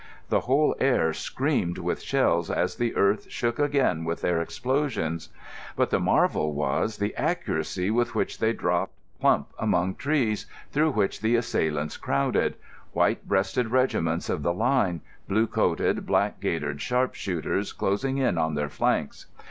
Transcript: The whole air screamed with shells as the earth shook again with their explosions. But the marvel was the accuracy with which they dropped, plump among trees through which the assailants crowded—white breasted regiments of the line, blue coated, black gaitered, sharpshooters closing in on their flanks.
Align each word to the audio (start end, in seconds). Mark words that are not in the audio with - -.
The 0.29 0.39
whole 0.39 0.75
air 0.79 1.13
screamed 1.13 1.77
with 1.77 2.01
shells 2.01 2.49
as 2.49 2.77
the 2.77 2.95
earth 2.95 3.29
shook 3.31 3.59
again 3.59 4.03
with 4.03 4.21
their 4.21 4.41
explosions. 4.41 5.29
But 5.75 5.91
the 5.91 5.99
marvel 5.99 6.53
was 6.55 6.97
the 6.97 7.15
accuracy 7.15 7.91
with 7.91 8.15
which 8.15 8.39
they 8.39 8.51
dropped, 8.51 8.93
plump 9.19 9.49
among 9.59 9.93
trees 9.93 10.47
through 10.71 10.93
which 10.93 11.21
the 11.21 11.35
assailants 11.35 11.97
crowded—white 11.97 13.27
breasted 13.27 13.69
regiments 13.69 14.27
of 14.27 14.41
the 14.41 14.55
line, 14.55 15.01
blue 15.27 15.45
coated, 15.45 16.03
black 16.07 16.39
gaitered, 16.39 16.81
sharpshooters 16.81 17.71
closing 17.71 18.17
in 18.17 18.39
on 18.39 18.55
their 18.55 18.69
flanks. 18.69 19.27